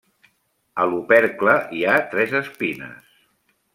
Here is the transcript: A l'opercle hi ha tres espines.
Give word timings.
A 0.83 0.87
l'opercle 0.93 1.55
hi 1.81 1.85
ha 1.91 1.99
tres 2.15 2.33
espines. 2.41 3.13